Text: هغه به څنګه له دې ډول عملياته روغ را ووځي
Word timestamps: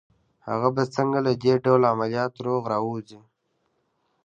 هغه 0.47 0.69
به 0.75 0.83
څنګه 0.95 1.19
له 1.25 1.31
دې 1.43 1.53
ډول 1.65 1.81
عملياته 1.91 2.37
روغ 2.47 2.63
را 2.71 2.77
ووځي 2.81 3.21